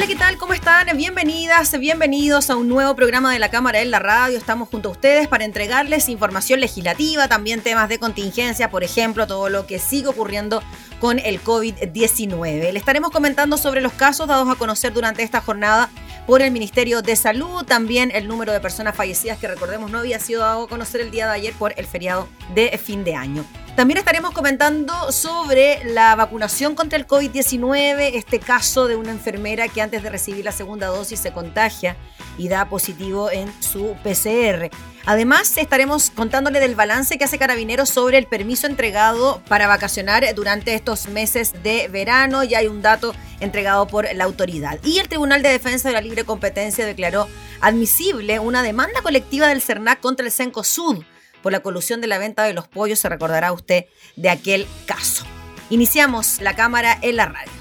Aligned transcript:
Hola, 0.00 0.06
¿qué 0.06 0.16
tal? 0.16 0.38
¿Cómo 0.38 0.54
están? 0.54 0.96
Bienvenidas, 0.96 1.78
bienvenidos 1.78 2.48
a 2.48 2.56
un 2.56 2.68
nuevo 2.68 2.96
programa 2.96 3.34
de 3.34 3.38
la 3.38 3.50
Cámara 3.50 3.82
en 3.82 3.90
la 3.90 3.98
Radio. 3.98 4.38
Estamos 4.38 4.70
junto 4.70 4.88
a 4.88 4.92
ustedes 4.92 5.28
para 5.28 5.44
entregarles 5.44 6.08
información 6.08 6.58
legislativa, 6.58 7.28
también 7.28 7.60
temas 7.60 7.90
de 7.90 7.98
contingencia, 7.98 8.70
por 8.70 8.82
ejemplo, 8.82 9.26
todo 9.26 9.50
lo 9.50 9.66
que 9.66 9.78
sigue 9.78 10.08
ocurriendo 10.08 10.62
con 11.00 11.18
el 11.18 11.42
COVID-19. 11.42 12.72
Le 12.72 12.78
estaremos 12.78 13.10
comentando 13.10 13.56
sobre 13.56 13.80
los 13.80 13.92
casos 13.92 14.28
dados 14.28 14.48
a 14.48 14.54
conocer 14.54 14.92
durante 14.92 15.22
esta 15.22 15.40
jornada 15.40 15.88
por 16.26 16.42
el 16.42 16.52
Ministerio 16.52 17.02
de 17.02 17.16
Salud, 17.16 17.64
también 17.64 18.12
el 18.14 18.28
número 18.28 18.52
de 18.52 18.60
personas 18.60 18.94
fallecidas 18.94 19.38
que 19.38 19.48
recordemos 19.48 19.90
no 19.90 19.98
había 19.98 20.20
sido 20.20 20.42
dado 20.42 20.64
a 20.64 20.68
conocer 20.68 21.00
el 21.00 21.10
día 21.10 21.26
de 21.26 21.32
ayer 21.32 21.54
por 21.54 21.72
el 21.76 21.86
feriado 21.86 22.28
de 22.54 22.76
fin 22.78 23.02
de 23.02 23.16
año. 23.16 23.44
También 23.74 23.98
estaremos 23.98 24.32
comentando 24.32 25.10
sobre 25.10 25.82
la 25.84 26.14
vacunación 26.14 26.74
contra 26.74 26.98
el 26.98 27.06
COVID-19, 27.06 28.10
este 28.14 28.38
caso 28.38 28.86
de 28.86 28.96
una 28.96 29.10
enfermera 29.10 29.68
que 29.68 29.80
antes 29.80 30.02
de 30.02 30.10
recibir 30.10 30.44
la 30.44 30.52
segunda 30.52 30.88
dosis 30.88 31.18
se 31.18 31.32
contagia 31.32 31.96
y 32.40 32.48
da 32.48 32.70
positivo 32.70 33.30
en 33.30 33.52
su 33.62 33.94
PCR. 34.02 34.70
Además, 35.04 35.58
estaremos 35.58 36.10
contándole 36.10 36.58
del 36.58 36.74
balance 36.74 37.18
que 37.18 37.24
hace 37.24 37.38
Carabineros 37.38 37.90
sobre 37.90 38.16
el 38.16 38.26
permiso 38.26 38.66
entregado 38.66 39.42
para 39.46 39.66
vacacionar 39.66 40.24
durante 40.34 40.74
estos 40.74 41.08
meses 41.08 41.52
de 41.62 41.88
verano. 41.88 42.42
Ya 42.42 42.58
hay 42.58 42.66
un 42.66 42.80
dato 42.80 43.14
entregado 43.40 43.86
por 43.86 44.06
la 44.14 44.24
autoridad. 44.24 44.78
Y 44.82 44.98
el 45.00 45.08
Tribunal 45.08 45.42
de 45.42 45.50
Defensa 45.50 45.88
de 45.88 45.94
la 45.94 46.00
Libre 46.00 46.24
Competencia 46.24 46.86
declaró 46.86 47.28
admisible 47.60 48.38
una 48.38 48.62
demanda 48.62 49.02
colectiva 49.02 49.48
del 49.48 49.60
CERNAC 49.60 50.00
contra 50.00 50.24
el 50.24 50.32
CENCO 50.32 50.64
Sud 50.64 51.04
por 51.42 51.52
la 51.52 51.60
colusión 51.60 52.00
de 52.00 52.06
la 52.06 52.18
venta 52.18 52.44
de 52.44 52.54
los 52.54 52.68
pollos, 52.68 53.00
se 53.00 53.08
recordará 53.08 53.52
usted 53.52 53.86
de 54.16 54.30
aquel 54.30 54.66
caso. 54.86 55.26
Iniciamos 55.68 56.40
la 56.40 56.54
cámara 56.54 56.98
en 57.02 57.16
la 57.16 57.26
radio. 57.26 57.59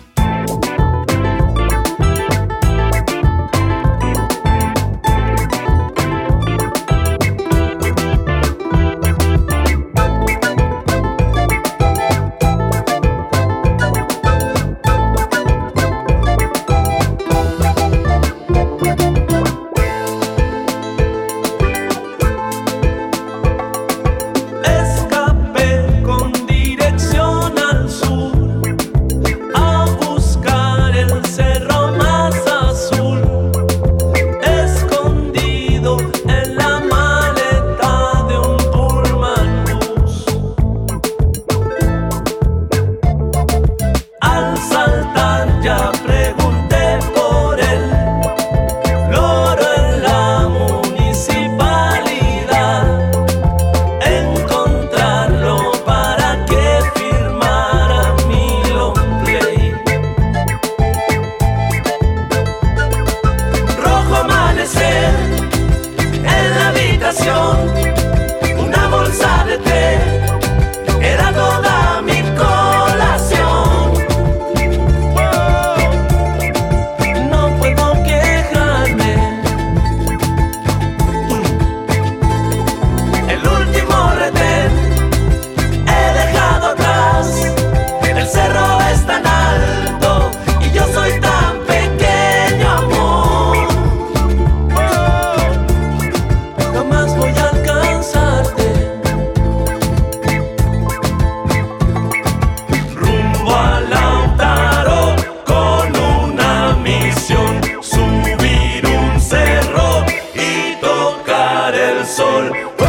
The 111.99 112.05
sol. 112.05 112.88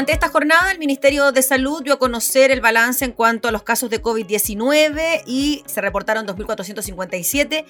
Durante 0.00 0.14
esta 0.14 0.30
jornada, 0.30 0.72
el 0.72 0.78
Ministerio 0.78 1.30
de 1.30 1.42
Salud 1.42 1.82
dio 1.82 1.92
a 1.92 1.98
conocer 1.98 2.50
el 2.50 2.62
balance 2.62 3.04
en 3.04 3.12
cuanto 3.12 3.48
a 3.48 3.52
los 3.52 3.62
casos 3.64 3.90
de 3.90 4.00
COVID-19 4.00 5.24
y 5.26 5.62
se 5.66 5.82
reportaron 5.82 6.26
2.457 6.26 7.66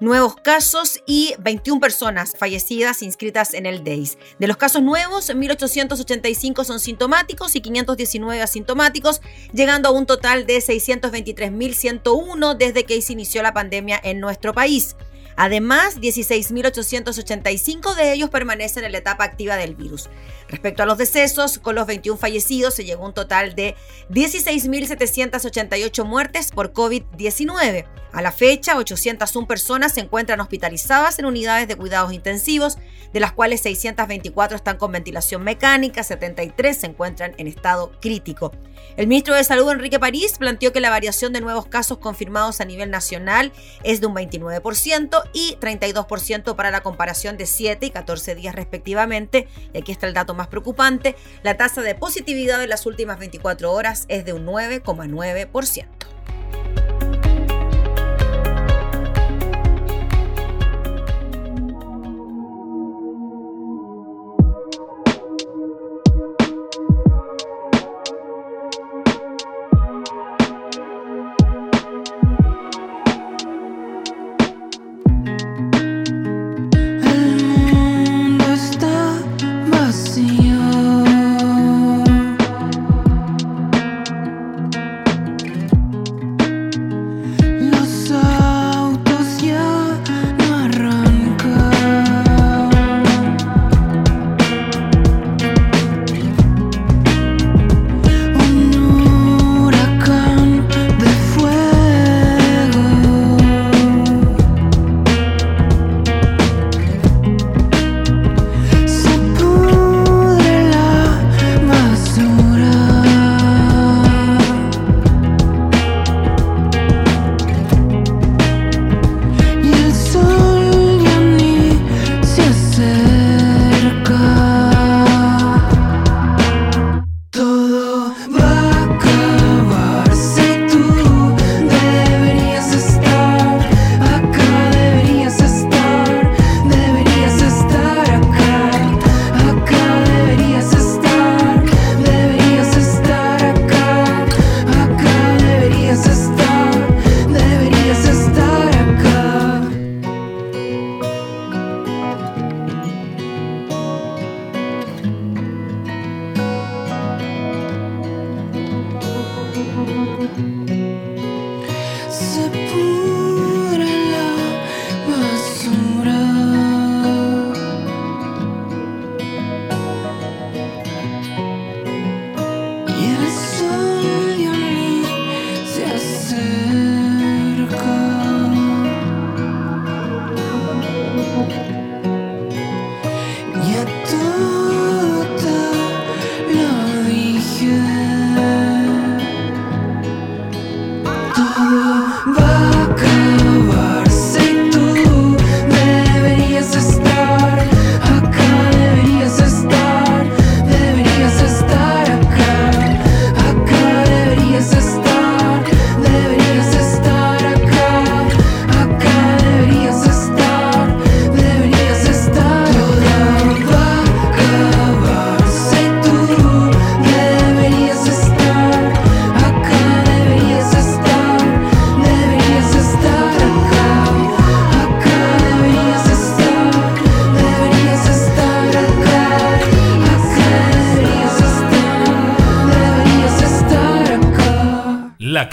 nuevos 0.00 0.34
casos 0.34 1.02
y 1.04 1.34
21 1.40 1.82
personas 1.82 2.36
fallecidas 2.38 3.02
inscritas 3.02 3.52
en 3.52 3.66
el 3.66 3.84
DEIS. 3.84 4.16
De 4.38 4.46
los 4.46 4.56
casos 4.56 4.80
nuevos, 4.80 5.28
1.885 5.28 6.64
son 6.64 6.80
sintomáticos 6.80 7.54
y 7.54 7.60
519 7.60 8.40
asintomáticos, 8.40 9.20
llegando 9.52 9.90
a 9.90 9.92
un 9.92 10.06
total 10.06 10.46
de 10.46 10.56
623.101 10.60 12.56
desde 12.56 12.84
que 12.84 13.02
se 13.02 13.12
inició 13.12 13.42
la 13.42 13.52
pandemia 13.52 14.00
en 14.02 14.20
nuestro 14.20 14.54
país. 14.54 14.96
Además, 15.36 16.00
16.885 16.00 17.94
de 17.94 18.12
ellos 18.12 18.30
permanecen 18.30 18.84
en 18.84 18.92
la 18.92 18.98
etapa 18.98 19.24
activa 19.24 19.56
del 19.56 19.74
virus. 19.74 20.08
Respecto 20.54 20.84
a 20.84 20.86
los 20.86 20.98
decesos, 20.98 21.58
con 21.58 21.74
los 21.74 21.84
21 21.84 22.16
fallecidos 22.16 22.74
se 22.74 22.84
llegó 22.84 23.02
a 23.02 23.08
un 23.08 23.12
total 23.12 23.56
de 23.56 23.74
16.788 24.08 26.04
muertes 26.04 26.52
por 26.52 26.72
COVID-19. 26.72 27.86
A 28.12 28.22
la 28.22 28.30
fecha, 28.30 28.76
801 28.76 29.48
personas 29.48 29.94
se 29.94 30.00
encuentran 30.00 30.40
hospitalizadas 30.40 31.18
en 31.18 31.24
unidades 31.24 31.66
de 31.66 31.74
cuidados 31.74 32.12
intensivos, 32.12 32.78
de 33.12 33.18
las 33.18 33.32
cuales 33.32 33.62
624 33.62 34.56
están 34.56 34.76
con 34.76 34.92
ventilación 34.92 35.42
mecánica, 35.42 36.04
73 36.04 36.76
se 36.76 36.86
encuentran 36.86 37.34
en 37.38 37.48
estado 37.48 37.90
crítico. 38.00 38.52
El 38.96 39.08
ministro 39.08 39.34
de 39.34 39.42
Salud, 39.42 39.68
Enrique 39.68 39.98
París, 39.98 40.38
planteó 40.38 40.72
que 40.72 40.78
la 40.78 40.90
variación 40.90 41.32
de 41.32 41.40
nuevos 41.40 41.66
casos 41.66 41.98
confirmados 41.98 42.60
a 42.60 42.64
nivel 42.64 42.90
nacional 42.90 43.52
es 43.82 44.00
de 44.00 44.06
un 44.06 44.14
29% 44.14 45.22
y 45.32 45.56
32% 45.60 46.54
para 46.54 46.70
la 46.70 46.82
comparación 46.82 47.36
de 47.36 47.46
7 47.46 47.86
y 47.86 47.90
14 47.90 48.36
días 48.36 48.54
respectivamente. 48.54 49.48
Y 49.72 49.78
aquí 49.78 49.90
está 49.90 50.06
el 50.06 50.14
dato 50.14 50.34
más 50.34 50.43
preocupante. 50.48 51.16
La 51.42 51.56
tasa 51.56 51.82
de 51.82 51.94
positividad 51.94 52.62
en 52.62 52.70
las 52.70 52.86
últimas 52.86 53.18
24 53.18 53.72
horas 53.72 54.06
es 54.08 54.24
de 54.24 54.32
un 54.32 54.46
9,9%. 54.46 55.86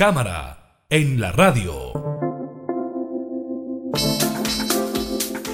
Cámara, 0.01 0.57
en 0.89 1.21
la 1.21 1.31
radio. 1.31 1.93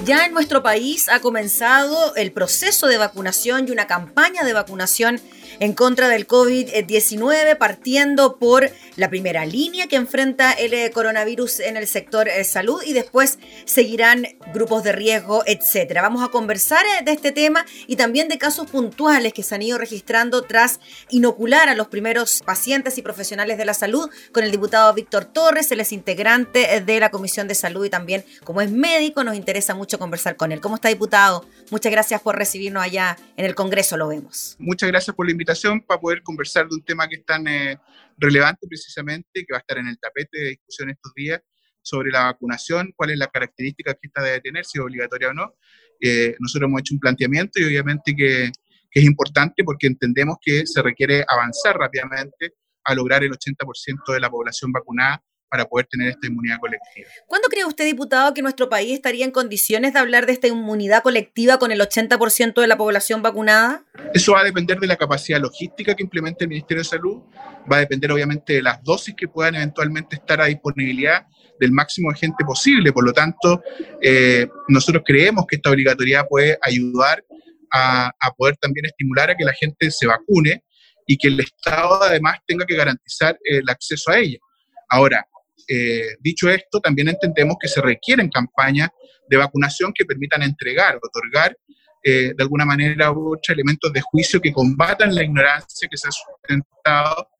Ya 0.06 0.24
en 0.24 0.32
nuestro 0.32 0.62
país 0.62 1.10
ha 1.10 1.20
comenzado 1.20 2.14
el 2.14 2.32
proceso 2.32 2.86
de 2.86 2.96
vacunación 2.96 3.68
y 3.68 3.72
una 3.72 3.86
campaña 3.86 4.44
de 4.44 4.54
vacunación 4.54 5.20
en 5.60 5.72
contra 5.72 6.08
del 6.08 6.26
COVID-19, 6.26 7.56
partiendo 7.58 8.38
por 8.38 8.70
la 8.96 9.08
primera 9.08 9.44
línea 9.44 9.86
que 9.86 9.96
enfrenta 9.96 10.52
el 10.52 10.74
eh, 10.74 10.90
coronavirus 10.92 11.60
en 11.60 11.76
el 11.76 11.86
sector 11.86 12.28
eh, 12.28 12.44
salud 12.44 12.82
y 12.84 12.92
después 12.92 13.38
seguirán 13.64 14.26
grupos 14.52 14.84
de 14.84 14.92
riesgo, 14.92 15.42
etcétera. 15.46 16.02
Vamos 16.02 16.22
a 16.22 16.28
conversar 16.28 16.84
eh, 16.84 17.04
de 17.04 17.12
este 17.12 17.32
tema 17.32 17.64
y 17.86 17.96
también 17.96 18.28
de 18.28 18.38
casos 18.38 18.70
puntuales 18.70 19.32
que 19.32 19.42
se 19.42 19.54
han 19.54 19.62
ido 19.62 19.78
registrando 19.78 20.42
tras 20.42 20.80
inocular 21.10 21.68
a 21.68 21.74
los 21.74 21.88
primeros 21.88 22.42
pacientes 22.44 22.98
y 22.98 23.02
profesionales 23.02 23.58
de 23.58 23.64
la 23.64 23.74
salud 23.74 24.08
con 24.32 24.44
el 24.44 24.50
diputado 24.50 24.92
Víctor 24.94 25.24
Torres, 25.24 25.70
él 25.72 25.80
es 25.80 25.92
integrante 25.92 26.80
de 26.80 27.00
la 27.00 27.10
Comisión 27.10 27.48
de 27.48 27.54
Salud 27.54 27.84
y 27.84 27.90
también 27.90 28.24
como 28.44 28.60
es 28.60 28.70
médico 28.70 29.24
nos 29.24 29.36
interesa 29.36 29.74
mucho 29.74 29.98
conversar 29.98 30.36
con 30.36 30.52
él. 30.52 30.60
¿Cómo 30.60 30.76
está 30.76 30.88
diputado? 30.88 31.44
Muchas 31.70 31.92
gracias 31.92 32.20
por 32.20 32.36
recibirnos 32.36 32.82
allá 32.82 33.16
en 33.36 33.44
el 33.44 33.54
Congreso, 33.54 33.96
lo 33.96 34.08
vemos. 34.08 34.56
Muchas 34.58 34.88
gracias 34.88 35.14
por 35.14 35.26
la 35.26 35.32
invitación 35.32 35.47
para 35.86 36.00
poder 36.00 36.22
conversar 36.22 36.68
de 36.68 36.74
un 36.74 36.84
tema 36.84 37.08
que 37.08 37.16
es 37.16 37.24
tan 37.24 37.46
eh, 37.48 37.78
relevante 38.16 38.66
precisamente, 38.68 39.44
que 39.46 39.52
va 39.52 39.58
a 39.58 39.60
estar 39.60 39.78
en 39.78 39.88
el 39.88 39.98
tapete 39.98 40.38
de 40.38 40.48
discusión 40.50 40.90
estos 40.90 41.12
días, 41.14 41.40
sobre 41.82 42.10
la 42.10 42.24
vacunación, 42.24 42.92
cuál 42.94 43.10
es 43.10 43.18
la 43.18 43.28
característica 43.28 43.94
que 43.94 44.08
esta 44.08 44.22
debe 44.22 44.40
tener, 44.40 44.64
si 44.64 44.78
es 44.78 44.84
obligatoria 44.84 45.30
o 45.30 45.32
no. 45.34 45.54
Eh, 46.00 46.36
nosotros 46.38 46.68
hemos 46.68 46.80
hecho 46.80 46.94
un 46.94 47.00
planteamiento 47.00 47.60
y 47.60 47.64
obviamente 47.64 48.14
que, 48.14 48.50
que 48.90 49.00
es 49.00 49.06
importante 49.06 49.64
porque 49.64 49.86
entendemos 49.86 50.36
que 50.40 50.66
se 50.66 50.82
requiere 50.82 51.24
avanzar 51.26 51.76
rápidamente 51.76 52.54
a 52.84 52.94
lograr 52.94 53.24
el 53.24 53.32
80% 53.32 54.12
de 54.12 54.20
la 54.20 54.30
población 54.30 54.70
vacunada 54.70 55.22
para 55.50 55.64
poder 55.64 55.86
tener 55.86 56.08
esta 56.08 56.26
inmunidad 56.26 56.58
colectiva. 56.58 57.08
¿Cuándo 57.26 57.48
cree 57.48 57.64
usted, 57.64 57.84
diputado, 57.84 58.34
que 58.34 58.42
nuestro 58.42 58.68
país 58.68 58.92
estaría 58.92 59.24
en 59.24 59.30
condiciones 59.30 59.92
de 59.92 59.98
hablar 59.98 60.26
de 60.26 60.32
esta 60.32 60.46
inmunidad 60.46 61.02
colectiva 61.02 61.58
con 61.58 61.72
el 61.72 61.80
80% 61.80 62.60
de 62.60 62.66
la 62.66 62.76
población 62.76 63.22
vacunada? 63.22 63.84
Eso 64.14 64.32
va 64.32 64.40
a 64.40 64.44
depender 64.44 64.78
de 64.78 64.86
la 64.86 64.96
capacidad 64.96 65.40
logística 65.40 65.94
que 65.94 66.02
implemente 66.02 66.44
el 66.44 66.48
Ministerio 66.48 66.82
de 66.82 66.88
Salud, 66.88 67.22
va 67.70 67.76
a 67.76 67.80
depender 67.80 68.10
obviamente 68.12 68.54
de 68.54 68.62
las 68.62 68.82
dosis 68.82 69.14
que 69.16 69.28
puedan 69.28 69.54
eventualmente 69.54 70.16
estar 70.16 70.40
a 70.40 70.46
disponibilidad 70.46 71.26
del 71.58 71.72
máximo 71.72 72.10
de 72.10 72.18
gente 72.18 72.44
posible. 72.44 72.92
Por 72.92 73.04
lo 73.04 73.12
tanto, 73.12 73.62
eh, 74.00 74.48
nosotros 74.68 75.02
creemos 75.04 75.44
que 75.46 75.56
esta 75.56 75.70
obligatoriedad 75.70 76.26
puede 76.28 76.58
ayudar 76.62 77.24
a, 77.70 78.12
poder 78.36 78.56
también 78.56 78.86
estimular 78.86 79.30
a 79.30 79.36
que 79.36 79.44
la 79.44 79.52
gente 79.52 79.90
se 79.90 80.06
vacune 80.06 80.64
y 81.06 81.16
que 81.16 81.28
el 81.28 81.40
Estado 81.40 82.02
además 82.02 82.38
tenga 82.46 82.64
que 82.66 82.76
garantizar 82.76 83.38
el 83.44 83.68
acceso 83.68 84.10
a 84.10 84.18
ella. 84.18 84.38
Ahora, 84.88 85.26
eh, 85.68 86.16
dicho 86.20 86.48
esto, 86.48 86.80
también 86.80 87.08
entendemos 87.08 87.56
que 87.60 87.68
se 87.68 87.80
requieren 87.80 88.30
campañas 88.30 88.88
de 89.28 89.36
vacunación 89.36 89.92
que 89.94 90.04
permitan 90.04 90.42
entregar, 90.42 90.96
otorgar 90.96 91.56
eh, 92.02 92.32
de 92.36 92.42
alguna 92.42 92.64
manera 92.64 93.12
u 93.12 93.34
otra 93.34 93.52
elementos 93.52 93.92
de 93.92 94.00
juicio 94.00 94.40
que 94.40 94.52
combatan 94.52 95.14
la 95.14 95.22
ignorancia 95.22 95.88
que 95.90 95.96
se 95.96 96.08
ha 96.08 96.10
sustentado 96.10 97.28
en 97.32 97.37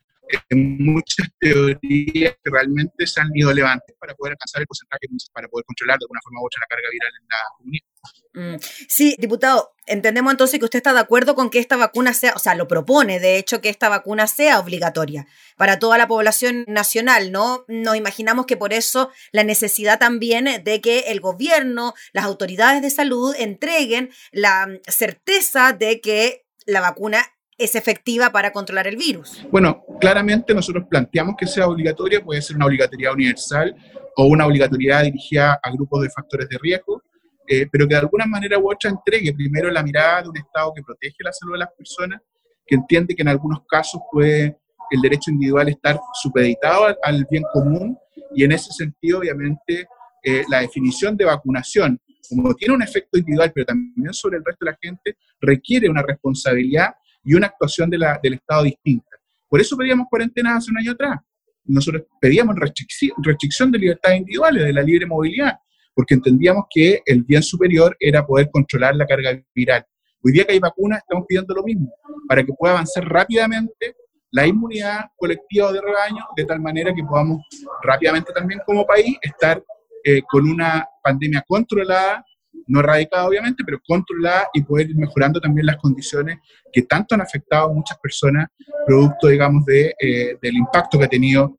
muchas 0.50 1.28
teorías 1.38 2.36
que 2.42 2.50
realmente 2.50 3.06
se 3.06 3.20
han 3.20 3.30
ido 3.34 3.52
levantes 3.52 3.94
para 3.98 4.14
poder 4.14 4.32
alcanzar 4.32 4.62
el 4.62 4.66
porcentaje, 4.66 5.06
para 5.32 5.48
poder 5.48 5.64
controlar 5.64 5.98
de 5.98 6.04
alguna 6.04 6.20
forma 6.22 6.40
u 6.40 6.46
otra 6.46 6.60
la 6.60 6.66
carga 6.66 6.88
viral 6.90 7.12
en 7.20 7.28
la 7.28 7.36
comunidad. 7.56 7.88
Mm, 8.34 8.56
sí, 8.88 9.16
diputado, 9.18 9.74
entendemos 9.86 10.30
entonces 10.30 10.58
que 10.58 10.64
usted 10.64 10.78
está 10.78 10.92
de 10.92 11.00
acuerdo 11.00 11.34
con 11.34 11.50
que 11.50 11.58
esta 11.58 11.76
vacuna 11.76 12.14
sea, 12.14 12.34
o 12.34 12.38
sea, 12.38 12.54
lo 12.54 12.68
propone, 12.68 13.18
de 13.18 13.36
hecho, 13.36 13.60
que 13.60 13.68
esta 13.68 13.88
vacuna 13.88 14.26
sea 14.26 14.60
obligatoria 14.60 15.26
para 15.56 15.78
toda 15.78 15.98
la 15.98 16.06
población 16.06 16.64
nacional, 16.68 17.32
¿no? 17.32 17.64
Nos 17.68 17.96
imaginamos 17.96 18.46
que 18.46 18.56
por 18.56 18.72
eso 18.72 19.10
la 19.32 19.44
necesidad 19.44 19.98
también 19.98 20.62
de 20.62 20.80
que 20.80 21.00
el 21.08 21.20
gobierno, 21.20 21.94
las 22.12 22.24
autoridades 22.24 22.82
de 22.82 22.90
salud 22.90 23.34
entreguen 23.36 24.10
la 24.30 24.68
certeza 24.86 25.72
de 25.72 26.00
que 26.00 26.46
la 26.66 26.80
vacuna 26.80 27.24
es 27.58 27.74
efectiva 27.74 28.30
para 28.30 28.52
controlar 28.52 28.86
el 28.86 28.96
virus. 28.96 29.44
Bueno, 29.50 29.84
claramente 30.00 30.54
nosotros 30.54 30.86
planteamos 30.88 31.34
que 31.36 31.46
sea 31.46 31.66
obligatoria, 31.66 32.24
puede 32.24 32.40
ser 32.40 32.56
una 32.56 32.66
obligatoriedad 32.66 33.14
universal 33.14 33.74
o 34.16 34.26
una 34.26 34.46
obligatoriedad 34.46 35.02
dirigida 35.02 35.58
a 35.60 35.70
grupos 35.72 36.02
de 36.02 36.10
factores 36.10 36.48
de 36.48 36.56
riesgo, 36.58 37.02
eh, 37.48 37.66
pero 37.70 37.88
que 37.88 37.94
de 37.94 38.00
alguna 38.00 38.26
manera 38.26 38.58
u 38.58 38.70
entregue 38.70 39.34
primero 39.34 39.70
la 39.70 39.82
mirada 39.82 40.22
de 40.22 40.28
un 40.28 40.36
Estado 40.36 40.72
que 40.74 40.82
protege 40.82 41.16
la 41.20 41.32
salud 41.32 41.54
de 41.54 41.58
las 41.58 41.70
personas, 41.76 42.20
que 42.64 42.76
entiende 42.76 43.14
que 43.14 43.22
en 43.22 43.28
algunos 43.28 43.60
casos 43.66 44.00
puede 44.12 44.56
el 44.90 45.00
derecho 45.00 45.30
individual 45.30 45.68
estar 45.68 45.98
supeditado 46.14 46.96
al, 47.02 47.26
bien 47.30 47.42
común 47.52 47.98
y 48.34 48.44
en 48.44 48.52
ese 48.52 48.72
sentido, 48.72 49.18
obviamente, 49.18 49.86
eh, 50.22 50.44
la 50.48 50.60
definición 50.60 51.16
de 51.16 51.24
vacunación, 51.24 52.00
como 52.28 52.54
tiene 52.54 52.74
un 52.74 52.82
efecto 52.82 53.18
individual, 53.18 53.50
pero 53.54 53.66
también 53.66 54.12
sobre 54.12 54.38
el 54.38 54.44
resto 54.44 54.64
de 54.64 54.70
la 54.70 54.78
gente, 54.80 55.16
requiere 55.40 55.88
una 55.88 56.02
responsabilidad 56.02 56.94
y 57.28 57.34
una 57.34 57.48
actuación 57.48 57.90
de 57.90 57.98
la, 57.98 58.18
del 58.22 58.34
Estado 58.34 58.62
distinta. 58.62 59.10
Por 59.48 59.60
eso 59.60 59.76
pedíamos 59.76 60.06
cuarentena 60.08 60.56
hace 60.56 60.70
un 60.70 60.78
año 60.78 60.92
atrás. 60.92 61.20
Nosotros 61.64 62.04
pedíamos 62.18 62.56
restricción 62.56 63.70
de 63.70 63.78
libertades 63.78 64.20
individuales, 64.20 64.64
de 64.64 64.72
la 64.72 64.80
libre 64.80 65.04
movilidad, 65.04 65.58
porque 65.94 66.14
entendíamos 66.14 66.64
que 66.70 67.02
el 67.04 67.24
bien 67.24 67.42
superior 67.42 67.94
era 68.00 68.26
poder 68.26 68.48
controlar 68.50 68.96
la 68.96 69.06
carga 69.06 69.38
viral. 69.54 69.84
Hoy 70.24 70.32
día 70.32 70.46
que 70.46 70.52
hay 70.52 70.58
vacunas, 70.58 71.00
estamos 71.00 71.26
pidiendo 71.28 71.54
lo 71.54 71.62
mismo, 71.62 71.92
para 72.26 72.42
que 72.42 72.52
pueda 72.54 72.72
avanzar 72.72 73.04
rápidamente 73.04 73.94
la 74.30 74.46
inmunidad 74.46 75.10
colectiva 75.14 75.70
de 75.70 75.82
rebaño, 75.82 76.24
de 76.34 76.44
tal 76.46 76.60
manera 76.60 76.94
que 76.94 77.04
podamos 77.04 77.42
rápidamente 77.82 78.32
también 78.32 78.60
como 78.64 78.86
país 78.86 79.18
estar 79.20 79.62
eh, 80.02 80.22
con 80.30 80.48
una 80.48 80.86
pandemia 81.02 81.44
controlada, 81.46 82.24
no 82.66 82.80
erradicada 82.80 83.26
obviamente, 83.26 83.64
pero 83.64 83.80
controlada 83.86 84.48
y 84.52 84.62
poder 84.62 84.90
ir 84.90 84.96
mejorando 84.96 85.40
también 85.40 85.66
las 85.66 85.76
condiciones 85.76 86.38
que 86.72 86.82
tanto 86.82 87.14
han 87.14 87.20
afectado 87.20 87.70
a 87.70 87.72
muchas 87.72 87.98
personas, 87.98 88.48
producto, 88.86 89.28
digamos, 89.28 89.64
de, 89.64 89.94
eh, 89.98 90.36
del 90.40 90.56
impacto 90.56 90.98
que 90.98 91.04
ha 91.04 91.08
tenido 91.08 91.58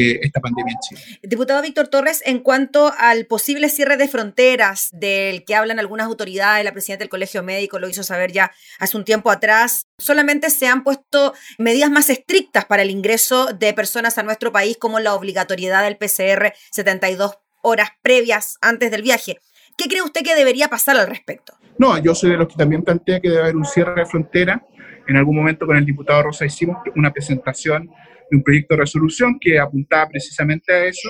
eh, 0.00 0.20
esta 0.22 0.40
pandemia 0.40 0.74
en 0.74 0.78
Chile. 0.80 1.18
Diputado 1.22 1.62
Víctor 1.62 1.88
Torres, 1.88 2.22
en 2.24 2.38
cuanto 2.40 2.92
al 2.98 3.26
posible 3.26 3.68
cierre 3.68 3.96
de 3.96 4.06
fronteras 4.06 4.90
del 4.92 5.44
que 5.44 5.56
hablan 5.56 5.80
algunas 5.80 6.06
autoridades, 6.06 6.64
la 6.64 6.72
presidenta 6.72 7.02
del 7.02 7.08
Colegio 7.08 7.42
Médico 7.42 7.80
lo 7.80 7.88
hizo 7.88 8.04
saber 8.04 8.30
ya 8.30 8.52
hace 8.78 8.96
un 8.96 9.04
tiempo 9.04 9.30
atrás, 9.30 9.88
solamente 9.98 10.50
se 10.50 10.68
han 10.68 10.84
puesto 10.84 11.34
medidas 11.58 11.90
más 11.90 12.10
estrictas 12.10 12.66
para 12.66 12.82
el 12.82 12.90
ingreso 12.90 13.46
de 13.46 13.74
personas 13.74 14.18
a 14.18 14.22
nuestro 14.22 14.52
país, 14.52 14.76
como 14.76 15.00
la 15.00 15.14
obligatoriedad 15.14 15.82
del 15.82 15.96
PCR 15.96 16.52
72 16.70 17.38
horas 17.62 17.88
previas 18.02 18.56
antes 18.60 18.90
del 18.92 19.02
viaje. 19.02 19.40
¿Qué 19.78 19.88
cree 19.88 20.02
usted 20.02 20.22
que 20.24 20.34
debería 20.34 20.66
pasar 20.66 20.96
al 20.96 21.06
respecto? 21.06 21.54
No, 21.78 22.02
yo 22.02 22.12
soy 22.12 22.30
de 22.30 22.36
los 22.36 22.48
que 22.48 22.56
también 22.56 22.82
plantea 22.82 23.20
que 23.20 23.28
debe 23.28 23.42
haber 23.42 23.56
un 23.56 23.64
cierre 23.64 23.94
de 23.94 24.06
frontera. 24.06 24.66
En 25.06 25.16
algún 25.16 25.36
momento 25.36 25.66
con 25.66 25.76
el 25.76 25.86
diputado 25.86 26.24
Rosa 26.24 26.44
hicimos 26.44 26.78
una 26.96 27.12
presentación 27.12 27.88
de 28.28 28.36
un 28.36 28.42
proyecto 28.42 28.74
de 28.74 28.80
resolución 28.80 29.38
que 29.40 29.60
apuntaba 29.60 30.08
precisamente 30.08 30.72
a 30.72 30.84
eso, 30.84 31.08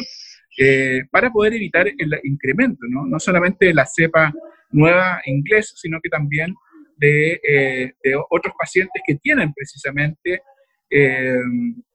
eh, 0.58 1.00
para 1.10 1.30
poder 1.30 1.54
evitar 1.54 1.88
el 1.88 2.20
incremento, 2.24 2.84
¿no? 2.90 3.06
no 3.06 3.18
solamente 3.18 3.66
de 3.66 3.74
la 3.74 3.86
cepa 3.86 4.34
nueva 4.70 5.22
inglesa, 5.24 5.72
sino 5.76 5.98
que 6.02 6.10
también 6.10 6.54
de, 6.98 7.40
eh, 7.48 7.92
otros 8.28 8.52
pacientes 8.58 9.02
que 9.06 9.14
tienen 9.14 9.52
precisamente, 9.54 10.42
eh, 10.90 11.40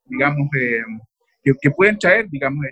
digamos, 0.05 0.49
que, 0.51 0.81
que, 1.61 1.71
pueden 1.71 1.99
traer, 1.99 2.27
digamos, 2.29 2.65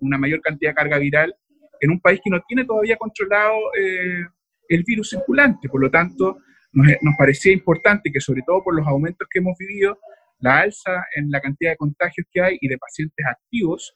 una 0.00 0.18
mayor 0.18 0.40
cantidad 0.40 0.70
de 0.70 0.74
carga 0.74 0.98
viral 0.98 1.36
en 1.84 1.90
un 1.90 2.00
país 2.00 2.20
que 2.24 2.30
no 2.30 2.40
tiene 2.48 2.64
todavía 2.64 2.96
controlado 2.96 3.58
eh, 3.78 4.24
el 4.68 4.84
virus 4.84 5.10
circulante. 5.10 5.68
Por 5.68 5.82
lo 5.82 5.90
tanto, 5.90 6.38
nos, 6.72 6.88
parecía 7.18 7.52
importante 7.52 8.10
que, 8.10 8.20
sobre 8.20 8.42
todo 8.42 8.64
por 8.64 8.74
los 8.74 8.86
aumentos 8.86 9.28
que 9.30 9.38
hemos 9.38 9.56
vivido, 9.58 9.98
la 10.38 10.60
alza 10.60 11.04
en 11.14 11.30
la 11.30 11.40
cantidad 11.40 11.72
de 11.72 11.76
contagios 11.76 12.26
que 12.32 12.40
hay 12.40 12.58
y 12.60 12.68
de 12.68 12.78
pacientes 12.78 13.26
activos, 13.26 13.94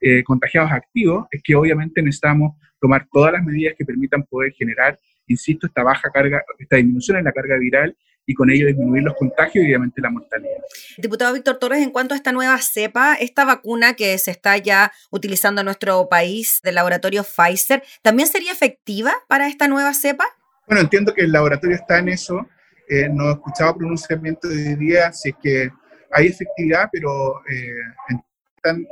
eh, 0.00 0.24
contagiados 0.24 0.72
activos, 0.72 1.26
es 1.30 1.40
que 1.42 1.54
obviamente 1.54 2.02
necesitamos 2.02 2.56
tomar 2.80 3.06
todas 3.12 3.32
las 3.32 3.44
medidas 3.44 3.74
que 3.78 3.84
permitan 3.84 4.24
poder 4.24 4.52
generar, 4.52 4.98
insisto, 5.28 5.68
esta 5.68 5.84
baja 5.84 6.10
carga, 6.10 6.42
esta 6.58 6.76
disminución 6.76 7.18
en 7.18 7.24
la 7.24 7.32
carga 7.32 7.56
viral 7.56 7.96
y 8.28 8.34
con 8.34 8.50
ello 8.50 8.66
disminuir 8.66 9.02
los 9.02 9.14
contagios 9.14 9.64
y 9.64 9.68
obviamente 9.68 10.02
la 10.02 10.10
mortalidad. 10.10 10.58
Diputado 10.98 11.32
Víctor 11.32 11.58
Torres, 11.58 11.82
en 11.82 11.90
cuanto 11.90 12.12
a 12.12 12.16
esta 12.18 12.30
nueva 12.30 12.58
cepa, 12.58 13.14
esta 13.14 13.46
vacuna 13.46 13.94
que 13.94 14.18
se 14.18 14.30
está 14.30 14.58
ya 14.58 14.92
utilizando 15.10 15.62
en 15.62 15.64
nuestro 15.64 16.10
país 16.10 16.60
del 16.62 16.74
laboratorio 16.74 17.24
Pfizer, 17.24 17.82
¿también 18.02 18.28
sería 18.28 18.52
efectiva 18.52 19.14
para 19.28 19.48
esta 19.48 19.66
nueva 19.66 19.94
cepa? 19.94 20.26
Bueno, 20.66 20.82
entiendo 20.82 21.14
que 21.14 21.22
el 21.22 21.32
laboratorio 21.32 21.74
está 21.76 22.00
en 22.00 22.10
eso. 22.10 22.46
Eh, 22.86 23.08
no 23.08 23.30
he 23.30 23.32
escuchado 23.32 23.78
pronunciamiento 23.78 24.46
de 24.46 24.76
día 24.76 25.10
si 25.10 25.30
es 25.30 25.36
que 25.42 25.70
hay 26.10 26.26
efectividad, 26.26 26.90
pero 26.92 27.40
eh, 27.50 28.14
están 28.56 28.86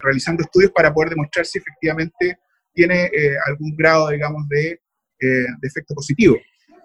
realizando 0.00 0.44
estudios 0.44 0.72
para 0.72 0.94
poder 0.94 1.10
demostrar 1.10 1.44
si 1.44 1.58
efectivamente 1.58 2.38
tiene 2.72 3.04
eh, 3.12 3.36
algún 3.46 3.76
grado, 3.76 4.08
digamos, 4.08 4.48
de, 4.48 4.80
de 5.20 5.68
efecto 5.68 5.94
positivo. 5.94 6.38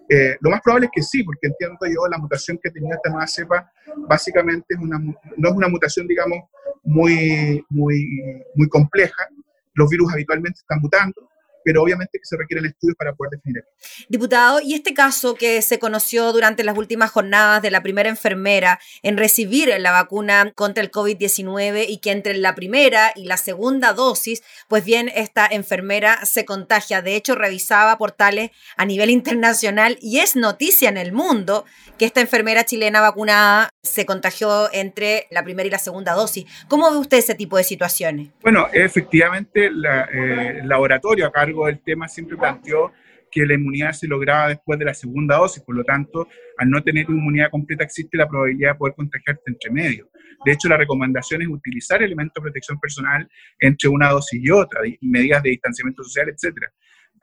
Eh, 0.09 0.35
lo 0.41 0.49
más 0.49 0.61
probable 0.61 0.87
es 0.87 0.91
que 0.93 1.01
sí, 1.01 1.23
porque 1.23 1.47
entiendo 1.47 1.77
yo 1.85 2.07
la 2.09 2.17
mutación 2.17 2.59
que 2.61 2.71
tenía 2.71 2.95
esta 2.95 3.09
nueva 3.09 3.27
cepa 3.27 3.71
básicamente 4.07 4.65
es 4.69 4.79
una, 4.79 4.99
no 4.99 5.49
es 5.49 5.55
una 5.55 5.67
mutación, 5.67 6.07
digamos, 6.07 6.39
muy, 6.83 7.63
muy, 7.69 8.43
muy 8.55 8.67
compleja. 8.67 9.27
Los 9.73 9.89
virus 9.89 10.11
habitualmente 10.13 10.59
están 10.59 10.79
mutando, 10.81 11.29
pero 11.63 11.83
obviamente 11.83 12.19
que 12.19 12.25
se 12.25 12.37
requieren 12.37 12.65
estudios 12.65 12.95
para 12.97 13.13
poder 13.13 13.31
definir. 13.31 13.63
Diputado, 14.09 14.59
y 14.61 14.73
este 14.73 14.93
caso 14.93 15.35
que 15.35 15.61
se 15.61 15.79
conoció 15.79 16.31
durante 16.31 16.63
las 16.63 16.77
últimas 16.77 17.11
jornadas 17.11 17.61
de 17.61 17.71
la 17.71 17.81
primera 17.81 18.09
enfermera 18.09 18.79
en 19.01 19.17
recibir 19.17 19.73
la 19.79 19.91
vacuna 19.91 20.51
contra 20.55 20.83
el 20.83 20.91
COVID-19 20.91 21.85
y 21.87 21.97
que 21.97 22.11
entre 22.11 22.35
la 22.35 22.55
primera 22.55 23.11
y 23.15 23.25
la 23.25 23.37
segunda 23.37 23.93
dosis, 23.93 24.43
pues 24.67 24.83
bien, 24.85 25.11
esta 25.13 25.47
enfermera 25.47 26.25
se 26.25 26.45
contagia. 26.45 27.01
De 27.01 27.15
hecho, 27.15 27.35
revisaba 27.35 27.97
portales 27.97 28.51
a 28.77 28.85
nivel 28.85 29.09
internacional 29.09 29.97
y 30.01 30.19
es 30.19 30.35
noticia 30.35 30.89
en 30.89 30.97
el 30.97 31.11
mundo 31.11 31.65
que 31.97 32.05
esta 32.05 32.21
enfermera 32.21 32.65
chilena 32.65 33.01
vacunada 33.01 33.69
se 33.81 34.05
contagió 34.05 34.71
entre 34.73 35.27
la 35.29 35.43
primera 35.43 35.67
y 35.67 35.71
la 35.71 35.77
segunda 35.77 36.13
dosis. 36.13 36.45
¿Cómo 36.67 36.89
ve 36.91 36.97
usted 36.97 37.17
ese 37.17 37.35
tipo 37.35 37.57
de 37.57 37.63
situaciones? 37.63 38.29
Bueno, 38.41 38.67
efectivamente, 38.71 39.67
eh, 39.67 40.59
el 40.61 40.67
laboratorio 40.67 41.27
a 41.27 41.31
cargo 41.31 41.52
del 41.65 41.81
tema 41.81 42.07
siempre 42.07 42.37
planteó 42.37 42.91
que 43.33 43.45
la 43.45 43.55
inmunidad 43.55 43.93
se 43.93 44.07
lograba 44.07 44.49
después 44.49 44.77
de 44.77 44.85
la 44.85 44.93
segunda 44.93 45.37
dosis, 45.37 45.63
por 45.63 45.75
lo 45.75 45.83
tanto, 45.83 46.27
al 46.57 46.69
no 46.69 46.83
tener 46.83 47.09
inmunidad 47.09 47.49
completa 47.49 47.83
existe 47.83 48.15
la 48.15 48.27
probabilidad 48.27 48.73
de 48.73 48.77
poder 48.77 48.93
contagiarte 48.95 49.41
entre 49.47 49.71
medio. 49.71 50.07
De 50.45 50.51
hecho, 50.51 50.67
la 50.69 50.77
recomendación 50.77 51.41
es 51.41 51.47
utilizar 51.47 52.03
elementos 52.03 52.35
de 52.35 52.41
protección 52.41 52.79
personal 52.79 53.27
entre 53.59 53.89
una 53.89 54.09
dosis 54.09 54.39
y 54.43 54.51
otra, 54.51 54.81
medidas 55.01 55.41
de 55.41 55.49
distanciamiento 55.51 56.03
social, 56.03 56.29
etc. 56.29 56.67